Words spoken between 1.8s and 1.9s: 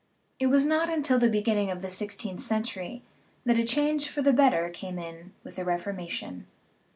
the